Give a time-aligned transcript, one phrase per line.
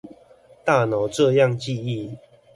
[0.65, 2.17] 大腦這樣記憶